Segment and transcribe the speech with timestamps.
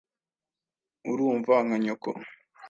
[1.11, 2.09] Urumva nka nyoko.